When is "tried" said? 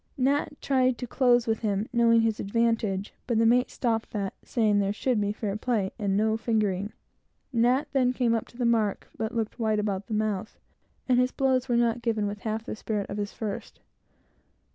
0.63-0.97